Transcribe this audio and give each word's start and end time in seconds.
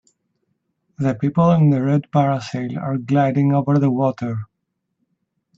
The 0.97 1.13
people 1.13 1.51
in 1.51 1.69
the 1.69 1.79
red 1.83 2.07
parasail 2.11 2.75
are 2.75 2.97
gliding 2.97 3.53
over 3.53 3.77
the 3.77 3.91
water. 3.91 4.47